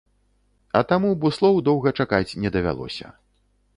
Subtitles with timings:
[0.79, 3.07] А таму буслоў доўга чакаць не давялося.